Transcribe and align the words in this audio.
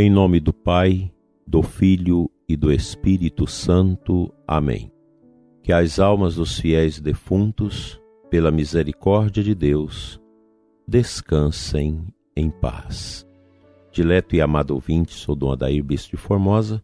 Em 0.00 0.08
nome 0.08 0.38
do 0.38 0.52
Pai, 0.52 1.12
do 1.44 1.60
Filho 1.60 2.30
e 2.48 2.56
do 2.56 2.70
Espírito 2.70 3.48
Santo. 3.48 4.32
Amém. 4.46 4.92
Que 5.60 5.72
as 5.72 5.98
almas 5.98 6.36
dos 6.36 6.56
fiéis 6.56 7.00
defuntos, 7.00 8.00
pela 8.30 8.52
misericórdia 8.52 9.42
de 9.42 9.56
Deus, 9.56 10.20
descansem 10.86 12.06
em 12.36 12.48
paz. 12.48 13.26
Dileto 13.90 14.36
e 14.36 14.40
amado 14.40 14.70
ouvinte, 14.70 15.14
sou 15.14 15.34
Dom 15.34 15.50
Adair 15.50 15.82
Bispo 15.82 16.12
de 16.12 16.16
Formosa, 16.16 16.80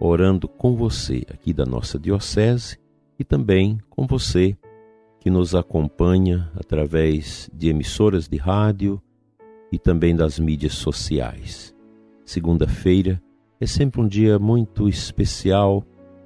orando 0.00 0.48
com 0.48 0.74
você 0.74 1.26
aqui 1.28 1.52
da 1.52 1.66
nossa 1.66 1.98
Diocese 1.98 2.78
e 3.18 3.22
também 3.22 3.78
com 3.90 4.06
você 4.06 4.56
que 5.20 5.28
nos 5.28 5.54
acompanha 5.54 6.50
através 6.54 7.50
de 7.52 7.68
emissoras 7.68 8.26
de 8.26 8.38
rádio 8.38 8.98
e 9.70 9.78
também 9.78 10.16
das 10.16 10.38
mídias 10.38 10.72
sociais. 10.72 11.75
Segunda-feira. 12.26 13.22
É 13.60 13.66
sempre 13.66 14.00
um 14.00 14.08
dia 14.08 14.36
muito 14.36 14.88
especial, 14.88 15.84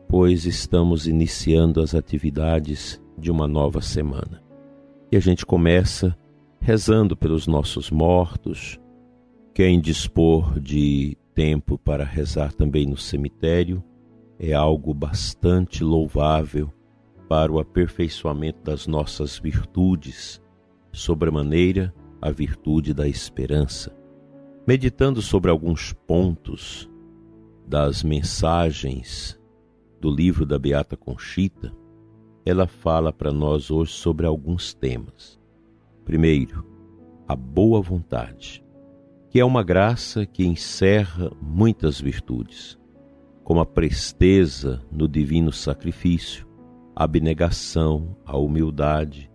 pois 0.08 0.46
estamos 0.46 1.06
iniciando 1.06 1.80
as 1.82 1.94
atividades 1.94 3.00
de 3.18 3.30
uma 3.30 3.46
nova 3.46 3.82
semana. 3.82 4.42
E 5.12 5.16
a 5.16 5.20
gente 5.20 5.44
começa 5.44 6.16
rezando 6.58 7.14
pelos 7.14 7.46
nossos 7.46 7.90
mortos, 7.90 8.80
quem 9.54 9.78
dispor 9.78 10.58
de 10.58 11.18
tempo 11.34 11.76
para 11.76 12.02
rezar 12.02 12.54
também 12.54 12.86
no 12.86 12.96
cemitério 12.96 13.84
é 14.38 14.54
algo 14.54 14.94
bastante 14.94 15.84
louvável 15.84 16.72
para 17.28 17.52
o 17.52 17.58
aperfeiçoamento 17.60 18.62
das 18.64 18.86
nossas 18.86 19.38
virtudes, 19.38 20.40
sobremaneira 20.92 21.94
a 22.22 22.30
virtude 22.30 22.94
da 22.94 23.06
esperança 23.06 23.99
meditando 24.70 25.20
sobre 25.20 25.50
alguns 25.50 25.92
pontos 25.92 26.88
das 27.66 28.04
mensagens 28.04 29.36
do 30.00 30.08
livro 30.08 30.46
da 30.46 30.60
Beata 30.60 30.96
Conchita, 30.96 31.74
ela 32.46 32.68
fala 32.68 33.12
para 33.12 33.32
nós 33.32 33.68
hoje 33.68 33.90
sobre 33.90 34.26
alguns 34.26 34.72
temas. 34.72 35.40
Primeiro, 36.04 36.64
a 37.26 37.34
boa 37.34 37.82
vontade, 37.82 38.64
que 39.28 39.40
é 39.40 39.44
uma 39.44 39.64
graça 39.64 40.24
que 40.24 40.46
encerra 40.46 41.32
muitas 41.42 42.00
virtudes, 42.00 42.78
como 43.42 43.58
a 43.58 43.66
presteza 43.66 44.80
no 44.88 45.08
divino 45.08 45.50
sacrifício, 45.50 46.46
a 46.94 47.02
abnegação, 47.02 48.16
a 48.24 48.38
humildade, 48.38 49.28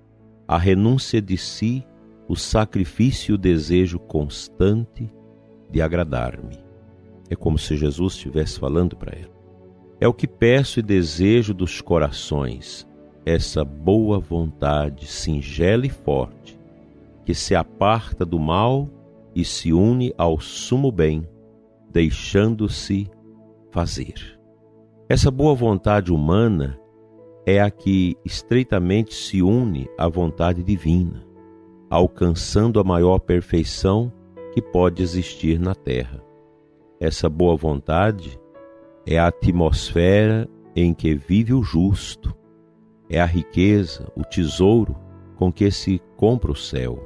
a 0.47 0.57
renúncia 0.57 1.21
de 1.21 1.37
si, 1.37 1.85
o 2.25 2.37
sacrifício 2.37 3.33
e 3.33 3.35
o 3.35 3.37
desejo 3.37 3.99
constante 3.99 5.11
de 5.75 5.81
agradar-me. 5.81 6.57
É 7.29 7.35
como 7.35 7.57
se 7.57 7.75
Jesus 7.75 8.13
estivesse 8.13 8.57
falando 8.57 8.95
para 8.95 9.13
ela. 9.13 9.35
É 9.99 10.07
o 10.07 10.13
que 10.13 10.25
peço 10.25 10.79
e 10.79 10.81
desejo 10.81 11.53
dos 11.53 11.81
corações, 11.81 12.87
essa 13.25 13.65
boa 13.65 14.17
vontade 14.17 15.05
singela 15.05 15.85
e 15.85 15.89
forte, 15.89 16.57
que 17.25 17.33
se 17.33 17.53
aparta 17.53 18.25
do 18.25 18.39
mal 18.39 18.89
e 19.35 19.43
se 19.43 19.73
une 19.73 20.13
ao 20.17 20.39
sumo 20.39 20.93
bem, 20.93 21.27
deixando-se 21.91 23.09
fazer. 23.69 24.39
Essa 25.09 25.29
boa 25.29 25.53
vontade 25.53 26.09
humana 26.09 26.79
é 27.45 27.59
a 27.59 27.69
que 27.69 28.15
estreitamente 28.23 29.13
se 29.13 29.41
une 29.41 29.89
à 29.97 30.07
vontade 30.07 30.63
divina, 30.63 31.21
alcançando 31.89 32.79
a 32.79 32.83
maior 32.83 33.19
perfeição 33.19 34.09
que 34.55 34.61
pode 34.61 35.03
existir 35.03 35.59
na 35.59 35.75
Terra. 35.75 36.23
Essa 36.97 37.27
boa 37.27 37.57
vontade 37.57 38.39
é 39.05 39.19
a 39.19 39.27
atmosfera 39.27 40.47
em 40.73 40.93
que 40.93 41.13
vive 41.13 41.53
o 41.53 41.61
justo, 41.61 42.33
é 43.09 43.19
a 43.19 43.25
riqueza, 43.25 44.09
o 44.15 44.23
tesouro 44.23 44.95
com 45.35 45.51
que 45.51 45.69
se 45.69 46.01
compra 46.15 46.53
o 46.53 46.55
céu. 46.55 47.03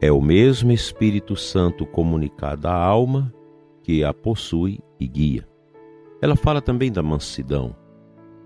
É 0.00 0.10
o 0.10 0.22
mesmo 0.22 0.72
Espírito 0.72 1.36
Santo 1.36 1.84
comunicado 1.84 2.66
à 2.66 2.74
alma 2.74 3.30
que 3.82 4.02
a 4.02 4.14
possui 4.14 4.80
e 4.98 5.06
guia. 5.06 5.46
Ela 6.22 6.36
fala 6.36 6.62
também 6.62 6.90
da 6.90 7.02
mansidão. 7.02 7.76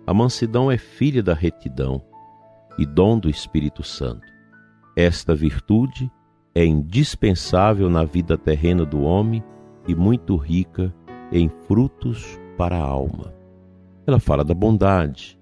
A 0.04 0.12
mansidão 0.12 0.69
é 0.69 0.76
filha 0.76 1.22
da 1.22 1.32
retidão 1.32 2.03
e 2.76 2.84
dom 2.84 3.20
do 3.20 3.31
Espírito 3.31 3.84
Santo. 3.84 4.26
Esta 4.97 5.32
virtude 5.32 6.10
é 6.56 6.64
indispensável 6.64 7.90
na 7.90 8.02
vida 8.02 8.38
terrena 8.38 8.82
do 8.86 9.02
homem 9.02 9.44
e 9.86 9.94
muito 9.94 10.36
rica 10.36 10.90
em 11.30 11.50
frutos 11.50 12.40
para 12.56 12.78
a 12.78 12.82
alma. 12.82 13.34
Ela 14.06 14.18
fala 14.18 14.42
da 14.42 14.54
bondade, 14.54 15.38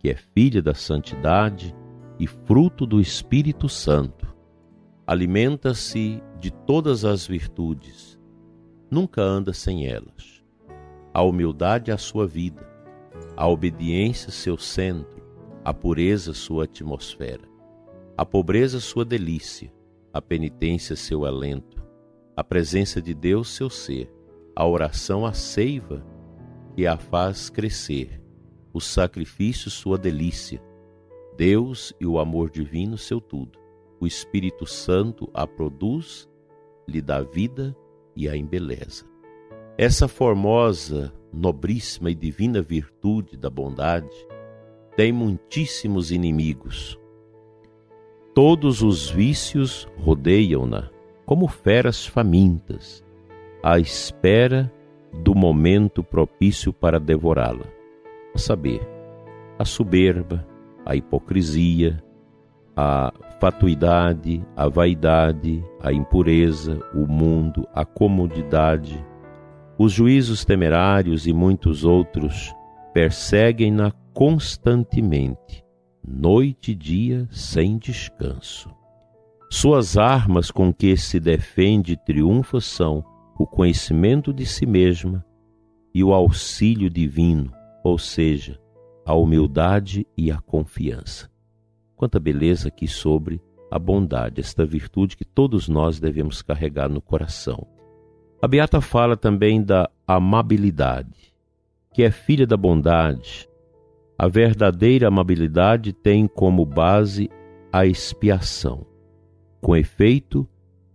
que 0.00 0.10
é 0.10 0.16
filha 0.16 0.60
da 0.60 0.74
santidade 0.74 1.72
e 2.18 2.26
fruto 2.26 2.84
do 2.84 3.00
Espírito 3.00 3.68
Santo. 3.68 4.34
Alimenta-se 5.06 6.20
de 6.40 6.50
todas 6.50 7.04
as 7.04 7.24
virtudes, 7.24 8.18
nunca 8.90 9.22
anda 9.22 9.52
sem 9.52 9.86
elas. 9.86 10.42
A 11.14 11.22
humildade 11.22 11.92
é 11.92 11.94
a 11.94 11.98
sua 11.98 12.26
vida, 12.26 12.68
a 13.36 13.46
obediência 13.46 14.32
seu 14.32 14.58
centro, 14.58 15.22
a 15.64 15.72
pureza 15.72 16.34
sua 16.34 16.64
atmosfera, 16.64 17.48
a 18.16 18.26
pobreza 18.26 18.80
sua 18.80 19.04
delícia, 19.04 19.77
a 20.12 20.20
penitência 20.20 20.96
seu 20.96 21.24
alento, 21.24 21.82
a 22.36 22.42
presença 22.42 23.00
de 23.00 23.14
Deus 23.14 23.48
seu 23.48 23.68
ser, 23.68 24.10
a 24.54 24.66
oração 24.66 25.26
a 25.26 25.32
seiva 25.32 26.04
que 26.74 26.86
a 26.86 26.96
faz 26.96 27.50
crescer, 27.50 28.20
o 28.72 28.80
sacrifício 28.80 29.70
sua 29.70 29.98
delícia, 29.98 30.62
Deus 31.36 31.92
e 32.00 32.06
o 32.06 32.18
amor 32.18 32.50
divino 32.50 32.98
seu 32.98 33.20
tudo. 33.20 33.58
O 34.00 34.06
Espírito 34.06 34.66
Santo 34.66 35.28
a 35.32 35.46
produz, 35.46 36.28
lhe 36.86 37.00
dá 37.00 37.22
vida 37.22 37.76
e 38.16 38.28
a 38.28 38.36
embeleza. 38.36 39.04
Essa 39.76 40.08
formosa, 40.08 41.12
nobríssima 41.32 42.10
e 42.10 42.14
divina 42.14 42.60
virtude 42.60 43.36
da 43.36 43.48
bondade 43.48 44.26
tem 44.96 45.12
muitíssimos 45.12 46.10
inimigos, 46.10 46.98
Todos 48.40 48.82
os 48.82 49.10
vícios 49.10 49.88
rodeiam-na, 49.98 50.90
como 51.26 51.48
feras 51.48 52.06
famintas, 52.06 53.04
à 53.60 53.80
espera 53.80 54.72
do 55.24 55.34
momento 55.34 56.04
propício 56.04 56.72
para 56.72 57.00
devorá-la. 57.00 57.64
A 58.32 58.38
saber, 58.38 58.80
a 59.58 59.64
soberba, 59.64 60.46
a 60.86 60.94
hipocrisia, 60.94 62.00
a 62.76 63.12
fatuidade, 63.40 64.40
a 64.54 64.68
vaidade, 64.68 65.64
a 65.82 65.92
impureza, 65.92 66.80
o 66.94 67.08
mundo, 67.08 67.66
a 67.74 67.84
comodidade, 67.84 69.04
os 69.76 69.90
juízos 69.90 70.44
temerários 70.44 71.26
e 71.26 71.32
muitos 71.32 71.84
outros 71.84 72.54
perseguem-na 72.94 73.90
constantemente 74.14 75.66
noite 76.06 76.72
e 76.72 76.74
dia 76.74 77.28
sem 77.30 77.78
descanso. 77.78 78.70
Suas 79.50 79.96
armas 79.96 80.50
com 80.50 80.72
que 80.72 80.96
se 80.96 81.18
defende 81.18 81.92
e 81.92 81.96
triunfa 81.96 82.60
são 82.60 83.04
o 83.38 83.46
conhecimento 83.46 84.32
de 84.32 84.44
si 84.44 84.66
mesma 84.66 85.24
e 85.94 86.04
o 86.04 86.12
auxílio 86.12 86.90
divino, 86.90 87.52
ou 87.82 87.98
seja, 87.98 88.60
a 89.06 89.14
humildade 89.14 90.06
e 90.16 90.30
a 90.30 90.38
confiança. 90.38 91.30
Quanta 91.96 92.20
beleza 92.20 92.68
aqui 92.68 92.86
sobre 92.86 93.40
a 93.70 93.78
bondade, 93.78 94.40
esta 94.40 94.66
virtude 94.66 95.16
que 95.16 95.24
todos 95.24 95.68
nós 95.68 95.98
devemos 95.98 96.42
carregar 96.42 96.88
no 96.88 97.00
coração. 97.00 97.66
A 98.40 98.46
Beata 98.46 98.80
fala 98.80 99.16
também 99.16 99.62
da 99.62 99.90
amabilidade, 100.06 101.34
que 101.92 102.02
é 102.02 102.10
filha 102.10 102.46
da 102.46 102.56
bondade, 102.56 103.47
a 104.18 104.26
verdadeira 104.26 105.06
amabilidade 105.06 105.92
tem 105.92 106.26
como 106.26 106.66
base 106.66 107.30
a 107.72 107.86
expiação. 107.86 108.84
Com 109.60 109.76
efeito, 109.76 110.48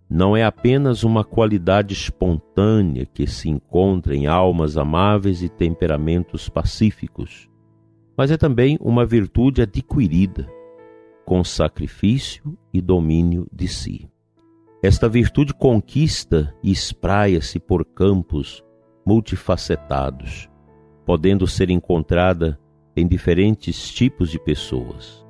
não 0.10 0.36
é 0.36 0.44
apenas 0.44 1.06
uma 1.06 1.24
qualidade 1.24 1.94
espontânea 1.94 3.06
que 3.06 3.26
se 3.26 3.50
encontra 3.50 4.14
em 4.14 4.28
almas 4.28 4.76
amáveis 4.76 5.42
e 5.42 5.48
temperamentos 5.48 6.50
pacíficos, 6.50 7.50
mas 8.18 8.30
é 8.30 8.36
também 8.36 8.78
uma 8.82 9.06
virtude 9.06 9.62
adquirida 9.62 10.46
com 11.26 11.42
sacrifício 11.46 12.58
e 12.74 12.82
domínio 12.82 13.48
de 13.54 13.70
si. 13.70 14.10
Esta 14.84 15.08
virtude 15.08 15.54
conquista 15.54 16.54
e 16.62 16.72
espraia-se 16.72 17.58
por 17.58 17.86
campos 17.86 18.62
multifacetados, 19.06 20.50
podendo 21.06 21.48
ser 21.48 21.70
encontrada 21.70 22.60
em 22.96 23.08
diferentes 23.08 23.92
tipos 23.92 24.30
de 24.30 24.40
pessoas. 24.40 25.26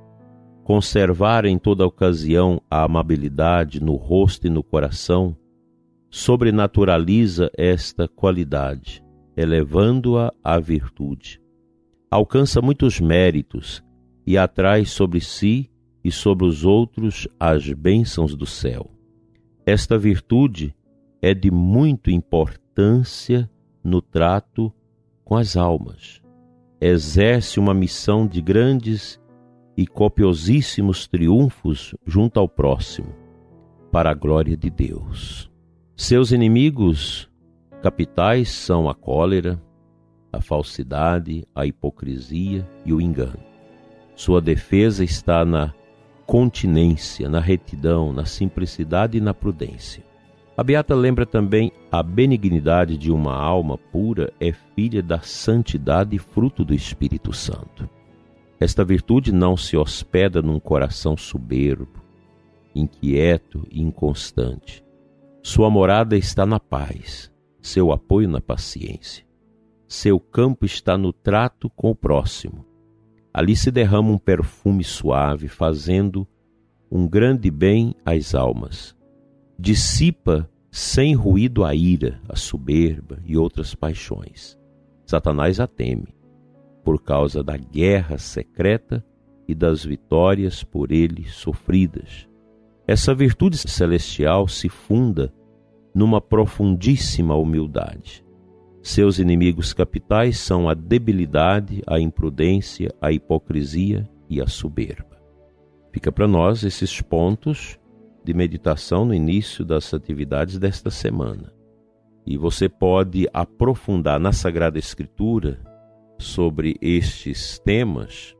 Conservar 0.63 1.45
em 1.45 1.57
toda 1.57 1.85
ocasião 1.85 2.61
a 2.69 2.83
amabilidade 2.83 3.81
no 3.81 3.95
rosto 3.95 4.47
e 4.47 4.49
no 4.49 4.63
coração 4.63 5.35
sobrenaturaliza 6.09 7.49
esta 7.57 8.07
qualidade, 8.07 9.03
elevando-a 9.35 10.31
à 10.43 10.59
virtude. 10.59 11.41
Alcança 12.09 12.61
muitos 12.61 12.99
méritos 12.99 13.83
e 14.25 14.37
atrai 14.37 14.85
sobre 14.85 15.19
si 15.19 15.69
e 16.03 16.11
sobre 16.11 16.45
os 16.45 16.63
outros 16.63 17.27
as 17.39 17.67
bênçãos 17.73 18.35
do 18.35 18.45
céu. 18.45 18.91
Esta 19.65 19.97
virtude 19.97 20.75
é 21.21 21.33
de 21.33 21.49
muita 21.49 22.11
importância 22.11 23.49
no 23.83 24.01
trato 24.01 24.71
com 25.25 25.35
as 25.35 25.57
almas. 25.57 26.22
Exerce 26.85 27.61
uma 27.61 27.73
missão 27.73 28.27
de 28.27 28.41
grandes 28.41 29.17
e 29.77 29.87
copiosíssimos 29.87 31.07
triunfos 31.07 31.95
junto 32.05 32.41
ao 32.41 32.49
próximo, 32.49 33.07
para 33.89 34.11
a 34.11 34.13
glória 34.13 34.57
de 34.57 34.69
Deus. 34.69 35.49
Seus 35.95 36.33
inimigos 36.33 37.31
capitais 37.81 38.51
são 38.51 38.89
a 38.89 38.93
cólera, 38.93 39.63
a 40.29 40.41
falsidade, 40.41 41.47
a 41.55 41.65
hipocrisia 41.65 42.69
e 42.85 42.91
o 42.91 42.99
engano. 42.99 43.39
Sua 44.13 44.41
defesa 44.41 45.05
está 45.05 45.45
na 45.45 45.73
continência, 46.25 47.29
na 47.29 47.39
retidão, 47.39 48.11
na 48.11 48.25
simplicidade 48.25 49.17
e 49.17 49.21
na 49.21 49.33
prudência. 49.33 50.03
A 50.55 50.63
Beata 50.63 50.93
lembra 50.93 51.25
também 51.25 51.71
a 51.91 52.03
benignidade 52.03 52.95
de 52.95 53.11
uma 53.11 53.33
alma 53.33 53.75
pura 53.75 54.31
é 54.39 54.51
filha 54.51 55.01
da 55.01 55.19
santidade 55.19 56.15
e 56.15 56.19
fruto 56.19 56.63
do 56.63 56.75
Espírito 56.75 57.33
Santo. 57.33 57.89
Esta 58.59 58.85
virtude 58.85 59.31
não 59.31 59.57
se 59.57 59.75
hospeda 59.75 60.43
num 60.43 60.59
coração 60.59 61.17
soberbo, 61.17 62.03
inquieto 62.75 63.67
e 63.71 63.81
inconstante. 63.81 64.85
Sua 65.41 65.71
morada 65.71 66.15
está 66.15 66.45
na 66.45 66.59
paz, 66.59 67.31
seu 67.59 67.91
apoio 67.91 68.29
na 68.29 68.39
paciência. 68.39 69.25
Seu 69.87 70.19
campo 70.19 70.65
está 70.65 70.97
no 70.97 71.11
trato 71.11 71.67
com 71.71 71.89
o 71.89 71.95
próximo. 71.95 72.63
Ali 73.33 73.55
se 73.55 73.71
derrama 73.71 74.11
um 74.11 74.19
perfume 74.19 74.83
suave, 74.83 75.47
fazendo 75.47 76.27
um 76.91 77.07
grande 77.07 77.49
bem 77.49 77.95
às 78.05 78.35
almas. 78.35 78.95
Dissipa 79.65 80.49
sem 80.69 81.15
ruído 81.15 81.63
a 81.63 81.73
ira, 81.73 82.19
a 82.27 82.35
soberba 82.35 83.19
e 83.23 83.37
outras 83.37 83.73
paixões. 83.73 84.59
Satanás 85.05 85.57
a 85.57 85.65
teme 85.65 86.13
por 86.83 87.01
causa 87.01 87.41
da 87.41 87.55
guerra 87.55 88.17
secreta 88.17 89.01
e 89.47 89.55
das 89.55 89.85
vitórias 89.85 90.65
por 90.65 90.91
ele 90.91 91.23
sofridas. 91.29 92.27
Essa 92.85 93.15
virtude 93.15 93.57
celestial 93.57 94.49
se 94.49 94.67
funda 94.67 95.33
numa 95.95 96.19
profundíssima 96.19 97.33
humildade. 97.33 98.21
Seus 98.81 99.17
inimigos 99.17 99.71
capitais 99.71 100.39
são 100.39 100.67
a 100.67 100.73
debilidade, 100.73 101.81
a 101.87 101.97
imprudência, 102.01 102.93
a 102.99 103.13
hipocrisia 103.13 104.09
e 104.29 104.41
a 104.41 104.45
soberba. 104.45 105.17
Fica 105.93 106.11
para 106.11 106.27
nós 106.27 106.65
esses 106.65 106.99
pontos 106.99 107.79
de 108.23 108.33
meditação 108.33 109.05
no 109.05 109.13
início 109.13 109.65
das 109.65 109.93
atividades 109.93 110.57
desta 110.57 110.89
semana. 110.89 111.53
E 112.25 112.37
você 112.37 112.69
pode 112.69 113.27
aprofundar 113.33 114.19
na 114.19 114.31
Sagrada 114.31 114.79
Escritura 114.79 115.59
sobre 116.17 116.77
estes 116.81 117.59
temas, 117.59 118.35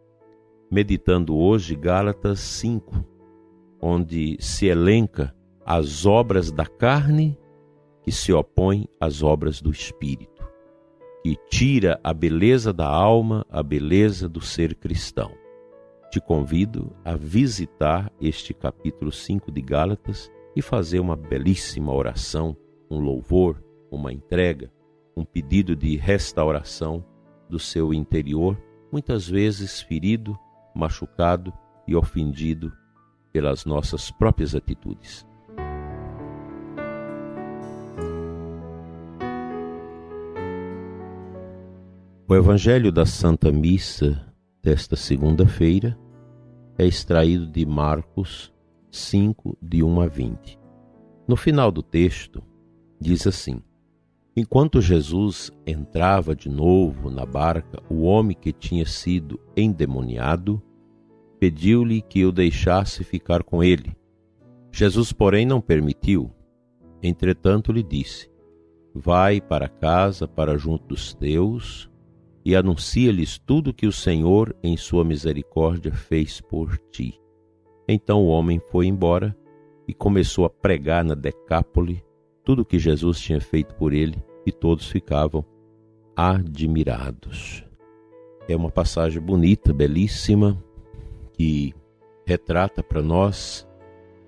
meditando 0.71 1.35
hoje 1.35 1.75
Gálatas 1.75 2.39
5, 2.39 3.03
onde 3.81 4.37
se 4.39 4.67
elenca 4.67 5.35
as 5.65 6.05
obras 6.05 6.51
da 6.51 6.65
carne 6.65 7.37
que 8.01 8.11
se 8.11 8.31
opõem 8.31 8.87
às 8.99 9.21
obras 9.21 9.61
do 9.61 9.69
Espírito, 9.69 10.47
que 11.21 11.37
tira 11.49 11.99
a 12.03 12.13
beleza 12.13 12.71
da 12.71 12.87
alma, 12.87 13.45
a 13.49 13.61
beleza 13.61 14.29
do 14.29 14.41
ser 14.41 14.75
cristão. 14.75 15.42
Te 16.13 16.21
convido 16.21 16.95
a 17.03 17.15
visitar 17.15 18.13
este 18.21 18.53
capítulo 18.53 19.11
5 19.11 19.51
de 19.51 19.59
Gálatas 19.63 20.31
e 20.55 20.61
fazer 20.61 20.99
uma 20.99 21.15
belíssima 21.15 21.91
oração, 21.91 22.55
um 22.87 22.99
louvor, 22.99 23.63
uma 23.89 24.13
entrega, 24.13 24.71
um 25.17 25.25
pedido 25.25 25.75
de 25.75 25.97
restauração 25.97 27.03
do 27.49 27.57
seu 27.57 27.91
interior, 27.91 28.55
muitas 28.91 29.27
vezes 29.27 29.81
ferido, 29.81 30.37
machucado 30.75 31.51
e 31.87 31.95
ofendido 31.95 32.71
pelas 33.31 33.65
nossas 33.65 34.11
próprias 34.11 34.53
atitudes. 34.53 35.25
O 42.29 42.35
Evangelho 42.35 42.91
da 42.91 43.03
Santa 43.03 43.51
Missa 43.51 44.31
desta 44.61 44.95
segunda-feira 44.95 46.02
é 46.77 46.85
extraído 46.85 47.47
de 47.47 47.65
Marcos 47.65 48.53
5, 48.91 49.57
de 49.61 49.83
1 49.83 50.01
a 50.01 50.07
20. 50.07 50.59
No 51.27 51.35
final 51.35 51.71
do 51.71 51.81
texto, 51.81 52.43
diz 52.99 53.25
assim: 53.27 53.61
Enquanto 54.35 54.81
Jesus 54.81 55.51
entrava 55.65 56.35
de 56.35 56.49
novo 56.49 57.09
na 57.09 57.25
barca, 57.25 57.81
o 57.89 58.01
homem 58.01 58.35
que 58.35 58.51
tinha 58.51 58.85
sido 58.85 59.39
endemoniado 59.55 60.61
pediu-lhe 61.39 62.01
que 62.01 62.25
o 62.25 62.31
deixasse 62.31 63.03
ficar 63.03 63.43
com 63.43 63.63
ele. 63.63 63.95
Jesus, 64.71 65.11
porém, 65.11 65.45
não 65.45 65.61
permitiu. 65.61 66.31
Entretanto, 67.01 67.71
lhe 67.71 67.83
disse: 67.83 68.31
Vai 68.95 69.39
para 69.39 69.67
casa, 69.67 70.27
para 70.27 70.57
junto 70.57 70.87
dos 70.87 71.13
teus, 71.13 71.89
e 72.45 72.55
anuncia-lhes 72.55 73.37
tudo 73.37 73.73
que 73.73 73.87
o 73.87 73.91
Senhor, 73.91 74.55
em 74.61 74.75
sua 74.75 75.03
misericórdia, 75.03 75.93
fez 75.93 76.41
por 76.41 76.77
ti. 76.91 77.19
Então 77.87 78.23
o 78.23 78.27
homem 78.27 78.61
foi 78.69 78.87
embora 78.87 79.35
e 79.87 79.93
começou 79.93 80.45
a 80.45 80.49
pregar 80.49 81.03
na 81.03 81.15
Decápole 81.15 82.03
tudo 82.43 82.65
que 82.65 82.77
Jesus 82.77 83.19
tinha 83.19 83.39
feito 83.39 83.73
por 83.75 83.93
ele 83.93 84.21
e 84.45 84.51
todos 84.51 84.87
ficavam 84.87 85.45
admirados. 86.15 87.63
É 88.47 88.55
uma 88.55 88.69
passagem 88.69 89.21
bonita, 89.21 89.73
belíssima, 89.73 90.61
que 91.33 91.73
retrata 92.25 92.83
para 92.83 93.01
nós 93.01 93.67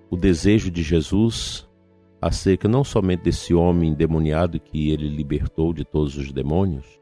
o 0.10 0.16
desejo 0.16 0.72
de 0.72 0.82
Jesus 0.82 1.68
acerca 2.22 2.68
não 2.68 2.84
somente 2.84 3.24
desse 3.24 3.54
homem 3.54 3.92
endemoniado 3.92 4.60
que 4.60 4.90
ele 4.90 5.10
libertou 5.10 5.74
de 5.74 5.84
todos 5.84 6.18
os 6.18 6.32
demônios, 6.32 7.00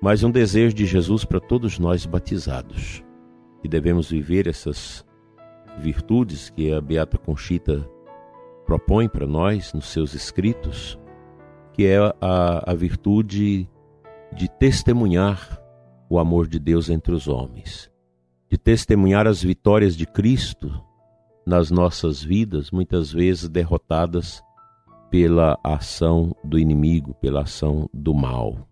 mas 0.00 0.22
um 0.22 0.30
desejo 0.30 0.74
de 0.74 0.86
Jesus 0.86 1.24
para 1.24 1.40
todos 1.40 1.78
nós 1.78 2.06
batizados, 2.06 3.04
que 3.60 3.68
devemos 3.68 4.10
viver 4.10 4.46
essas 4.46 5.04
virtudes 5.78 6.50
que 6.50 6.72
a 6.72 6.80
Beata 6.80 7.18
Conchita 7.18 7.88
propõe 8.64 9.08
para 9.08 9.26
nós 9.26 9.72
nos 9.72 9.86
seus 9.86 10.14
escritos, 10.14 10.98
que 11.72 11.86
é 11.86 11.98
a, 12.20 12.70
a 12.70 12.74
virtude 12.74 13.68
de 14.32 14.48
testemunhar 14.58 15.60
o 16.08 16.18
amor 16.18 16.46
de 16.46 16.58
Deus 16.58 16.88
entre 16.88 17.12
os 17.12 17.28
homens, 17.28 17.90
de 18.50 18.56
testemunhar 18.56 19.26
as 19.26 19.42
vitórias 19.42 19.96
de 19.96 20.06
Cristo 20.06 20.70
nas 21.46 21.70
nossas 21.70 22.22
vidas, 22.22 22.70
muitas 22.70 23.12
vezes 23.12 23.48
derrotadas 23.48 24.42
pela 25.10 25.58
ação 25.64 26.36
do 26.44 26.58
inimigo, 26.58 27.14
pela 27.14 27.42
ação 27.42 27.88
do 27.92 28.14
mal. 28.14 28.68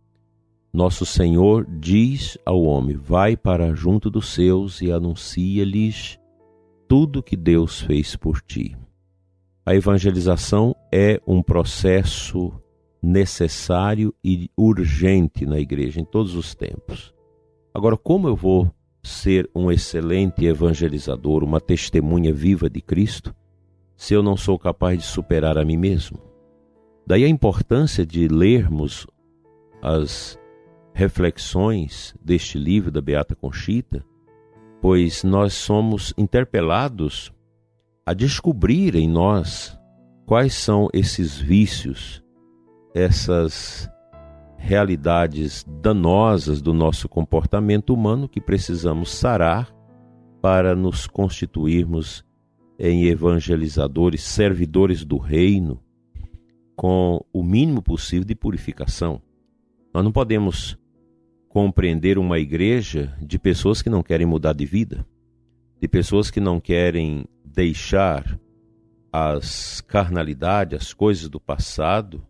Nosso 0.76 1.06
Senhor 1.06 1.66
diz 1.66 2.36
ao 2.44 2.62
homem: 2.64 2.98
Vai 2.98 3.34
para 3.34 3.74
junto 3.74 4.10
dos 4.10 4.34
seus 4.34 4.82
e 4.82 4.92
anuncia-lhes 4.92 6.18
tudo 6.86 7.22
que 7.22 7.34
Deus 7.34 7.80
fez 7.80 8.14
por 8.14 8.42
ti. 8.42 8.76
A 9.64 9.74
evangelização 9.74 10.76
é 10.92 11.18
um 11.26 11.42
processo 11.42 12.52
necessário 13.02 14.14
e 14.22 14.50
urgente 14.54 15.46
na 15.46 15.58
igreja 15.58 15.98
em 15.98 16.04
todos 16.04 16.34
os 16.34 16.54
tempos. 16.54 17.14
Agora, 17.72 17.96
como 17.96 18.28
eu 18.28 18.36
vou 18.36 18.70
ser 19.02 19.48
um 19.54 19.72
excelente 19.72 20.44
evangelizador, 20.44 21.42
uma 21.42 21.58
testemunha 21.58 22.34
viva 22.34 22.68
de 22.68 22.82
Cristo, 22.82 23.34
se 23.96 24.12
eu 24.12 24.22
não 24.22 24.36
sou 24.36 24.58
capaz 24.58 24.98
de 24.98 25.06
superar 25.06 25.56
a 25.56 25.64
mim 25.64 25.78
mesmo? 25.78 26.18
Daí 27.06 27.24
a 27.24 27.28
importância 27.28 28.04
de 28.04 28.28
lermos 28.28 29.06
as 29.80 30.38
reflexões 30.96 32.14
deste 32.24 32.58
livro 32.58 32.90
da 32.90 33.02
Beata 33.02 33.36
Conchita, 33.36 34.02
pois 34.80 35.22
nós 35.22 35.52
somos 35.52 36.14
interpelados 36.16 37.30
a 38.06 38.14
descobrir 38.14 38.94
em 38.94 39.06
nós 39.06 39.78
quais 40.24 40.54
são 40.54 40.88
esses 40.94 41.38
vícios, 41.38 42.24
essas 42.94 43.90
realidades 44.56 45.66
danosas 45.82 46.62
do 46.62 46.72
nosso 46.72 47.10
comportamento 47.10 47.92
humano 47.92 48.26
que 48.26 48.40
precisamos 48.40 49.10
sarar 49.10 49.70
para 50.40 50.74
nos 50.74 51.06
constituirmos 51.06 52.24
em 52.78 53.04
evangelizadores, 53.04 54.22
servidores 54.22 55.04
do 55.04 55.18
reino, 55.18 55.78
com 56.74 57.22
o 57.34 57.42
mínimo 57.42 57.82
possível 57.82 58.24
de 58.24 58.34
purificação. 58.34 59.20
Nós 59.92 60.02
não 60.02 60.10
podemos 60.10 60.78
compreender 61.56 62.18
uma 62.18 62.38
igreja 62.38 63.16
de 63.18 63.38
pessoas 63.38 63.80
que 63.80 63.88
não 63.88 64.02
querem 64.02 64.26
mudar 64.26 64.52
de 64.52 64.66
vida, 64.66 65.06
de 65.80 65.88
pessoas 65.88 66.30
que 66.30 66.38
não 66.38 66.60
querem 66.60 67.24
deixar 67.42 68.38
as 69.10 69.80
carnalidades, 69.80 70.78
as 70.78 70.92
coisas 70.92 71.30
do 71.30 71.40
passado, 71.40 72.22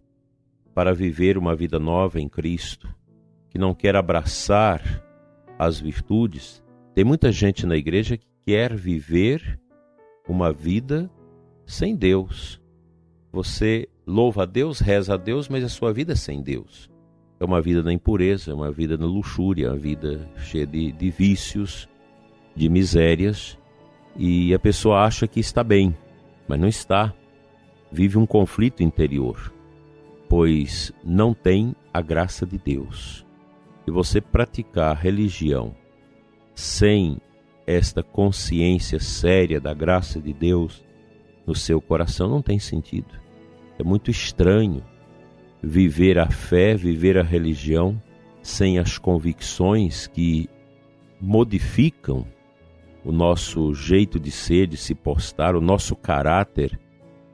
para 0.72 0.94
viver 0.94 1.36
uma 1.36 1.56
vida 1.56 1.80
nova 1.80 2.20
em 2.20 2.28
Cristo, 2.28 2.88
que 3.50 3.58
não 3.58 3.74
quer 3.74 3.96
abraçar 3.96 5.02
as 5.58 5.80
virtudes. 5.80 6.62
Tem 6.94 7.02
muita 7.02 7.32
gente 7.32 7.66
na 7.66 7.76
igreja 7.76 8.16
que 8.16 8.28
quer 8.46 8.76
viver 8.76 9.58
uma 10.28 10.52
vida 10.52 11.10
sem 11.66 11.96
Deus. 11.96 12.62
Você 13.32 13.88
louva 14.06 14.44
a 14.44 14.46
Deus, 14.46 14.78
reza 14.78 15.14
a 15.14 15.16
Deus, 15.16 15.48
mas 15.48 15.64
a 15.64 15.68
sua 15.68 15.92
vida 15.92 16.12
é 16.12 16.16
sem 16.16 16.44
Deus. 16.44 16.88
É 17.38 17.44
uma 17.44 17.60
vida 17.60 17.82
na 17.82 17.92
impureza, 17.92 18.50
é 18.50 18.54
uma 18.54 18.72
vida 18.72 18.96
na 18.96 19.06
luxúria, 19.06 19.70
uma 19.70 19.78
vida 19.78 20.28
cheia 20.38 20.66
de, 20.66 20.90
de 20.92 21.10
vícios, 21.10 21.88
de 22.54 22.68
misérias, 22.68 23.58
e 24.16 24.54
a 24.54 24.58
pessoa 24.58 25.04
acha 25.04 25.26
que 25.26 25.38
está 25.38 25.62
bem, 25.62 25.94
mas 26.48 26.58
não 26.58 26.68
está. 26.68 27.12
Vive 27.92 28.16
um 28.16 28.26
conflito 28.26 28.82
interior, 28.82 29.52
pois 30.28 30.92
não 31.04 31.34
tem 31.34 31.74
a 31.92 32.00
graça 32.00 32.46
de 32.46 32.58
Deus. 32.58 33.26
E 33.86 33.90
você 33.90 34.20
praticar 34.20 34.96
religião 34.96 35.74
sem 36.54 37.18
esta 37.66 38.02
consciência 38.02 38.98
séria 38.98 39.60
da 39.60 39.74
graça 39.74 40.20
de 40.20 40.32
Deus 40.32 40.82
no 41.46 41.54
seu 41.54 41.80
coração 41.80 42.28
não 42.28 42.40
tem 42.40 42.58
sentido. 42.58 43.14
É 43.78 43.84
muito 43.84 44.10
estranho 44.10 44.82
viver 45.62 46.18
a 46.18 46.30
fé, 46.30 46.74
viver 46.74 47.18
a 47.18 47.22
religião 47.22 48.00
sem 48.42 48.78
as 48.78 48.98
convicções 48.98 50.06
que 50.06 50.48
modificam 51.20 52.26
o 53.04 53.12
nosso 53.12 53.74
jeito 53.74 54.18
de 54.18 54.30
ser, 54.30 54.66
de 54.66 54.76
se 54.76 54.94
postar, 54.94 55.54
o 55.54 55.60
nosso 55.60 55.94
caráter, 55.94 56.78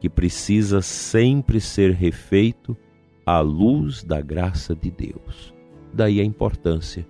que 0.01 0.09
precisa 0.09 0.83
sempre 0.83 1.61
ser 1.61 1.93
refeito 1.93 2.77
à 3.25 3.41
luz 3.41 4.03
da 4.03 4.21
graça 4.21 4.75
de 4.75 4.91
Deus. 4.91 5.55
Daí 5.93 6.21
a 6.21 6.25
importância 6.25 7.07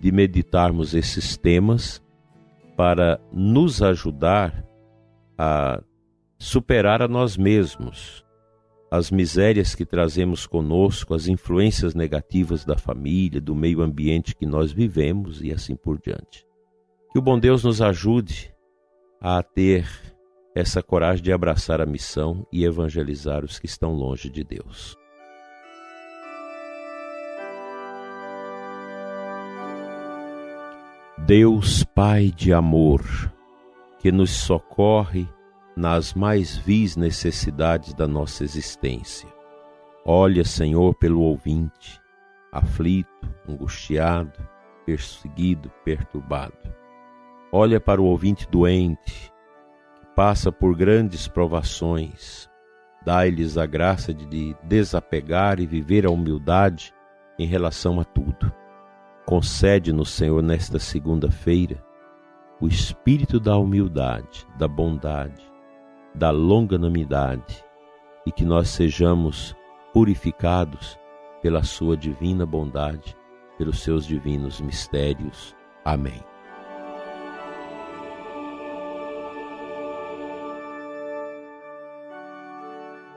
de 0.00 0.10
meditarmos 0.10 0.94
esses 0.94 1.36
temas 1.36 2.02
para 2.76 3.20
nos 3.32 3.82
ajudar 3.82 4.64
a 5.38 5.82
superar 6.38 7.02
a 7.02 7.08
nós 7.08 7.36
mesmos, 7.36 8.24
as 8.92 9.10
misérias 9.10 9.74
que 9.74 9.86
trazemos 9.86 10.46
conosco, 10.46 11.14
as 11.14 11.26
influências 11.26 11.94
negativas 11.94 12.62
da 12.62 12.76
família, 12.76 13.40
do 13.40 13.54
meio 13.54 13.80
ambiente 13.80 14.36
que 14.36 14.44
nós 14.44 14.70
vivemos 14.70 15.40
e 15.40 15.50
assim 15.50 15.74
por 15.74 15.98
diante. 15.98 16.46
Que 17.10 17.18
o 17.18 17.22
bom 17.22 17.38
Deus 17.38 17.64
nos 17.64 17.80
ajude 17.80 18.52
a 19.18 19.42
ter 19.42 19.88
essa 20.54 20.82
coragem 20.82 21.24
de 21.24 21.32
abraçar 21.32 21.80
a 21.80 21.86
missão 21.86 22.46
e 22.52 22.66
evangelizar 22.66 23.46
os 23.46 23.58
que 23.58 23.64
estão 23.64 23.94
longe 23.94 24.28
de 24.28 24.44
Deus. 24.44 24.94
Deus 31.16 31.82
Pai 31.82 32.30
de 32.30 32.52
amor, 32.52 33.02
que 34.00 34.12
nos 34.12 34.28
socorre 34.28 35.26
nas 35.76 36.14
mais 36.14 36.56
vis 36.56 36.96
necessidades 36.96 37.94
da 37.94 38.06
nossa 38.06 38.44
existência. 38.44 39.28
Olha, 40.04 40.44
Senhor, 40.44 40.94
pelo 40.94 41.20
ouvinte, 41.20 42.00
aflito, 42.52 43.08
angustiado, 43.48 44.46
perseguido, 44.84 45.70
perturbado. 45.84 46.74
Olha 47.52 47.80
para 47.80 48.00
o 48.00 48.06
ouvinte 48.06 48.48
doente, 48.50 49.32
que 50.00 50.06
passa 50.14 50.50
por 50.50 50.76
grandes 50.76 51.28
provações. 51.28 52.50
Dai-lhes 53.04 53.56
a 53.56 53.66
graça 53.66 54.12
de 54.12 54.56
desapegar 54.62 55.60
e 55.60 55.66
viver 55.66 56.06
a 56.06 56.10
humildade 56.10 56.94
em 57.38 57.46
relação 57.46 58.00
a 58.00 58.04
tudo. 58.04 58.52
Concede-nos, 59.24 60.10
Senhor, 60.10 60.42
nesta 60.42 60.78
segunda-feira, 60.78 61.82
o 62.60 62.66
espírito 62.66 63.40
da 63.40 63.56
humildade, 63.56 64.46
da 64.56 64.68
bondade, 64.68 65.51
da 66.14 66.30
longanimidade 66.30 67.64
e 68.26 68.32
que 68.32 68.44
nós 68.44 68.68
sejamos 68.68 69.56
purificados 69.92 70.98
pela 71.40 71.62
Sua 71.62 71.96
divina 71.96 72.46
bondade, 72.46 73.16
pelos 73.58 73.80
seus 73.80 74.06
divinos 74.06 74.60
mistérios. 74.60 75.56
Amém. 75.84 76.22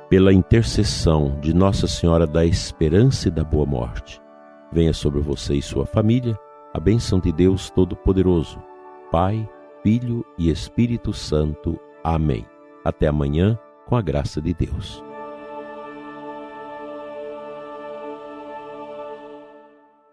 Pela 0.10 0.32
intercessão 0.32 1.40
de 1.40 1.54
Nossa 1.54 1.88
Senhora 1.88 2.28
da 2.28 2.46
Esperança 2.46 3.28
e 3.28 3.32
da 3.32 3.44
Boa 3.44 3.66
Morte, 3.66 4.22
venha 4.72 4.94
sobre 4.94 5.20
você 5.20 5.56
e 5.56 5.62
sua 5.62 5.86
família 5.86 6.38
a 6.74 6.80
bênção 6.80 7.20
de 7.20 7.32
Deus 7.32 7.70
Todo-Poderoso, 7.70 8.62
Pai, 9.12 9.50
Filho 9.82 10.26
e 10.38 10.50
Espírito 10.50 11.14
Santo. 11.14 11.80
Amém. 12.04 12.46
Até 12.86 13.08
amanhã, 13.08 13.60
com 13.88 13.98
a 13.98 14.02
graça 14.02 14.42
de 14.42 14.54
Deus. 14.54 15.05